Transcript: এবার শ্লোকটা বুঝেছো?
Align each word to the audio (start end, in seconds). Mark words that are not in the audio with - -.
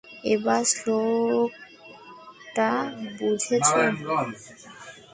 এবার 0.33 0.61
শ্লোকটা 0.73 2.69
বুঝেছো? 3.17 3.79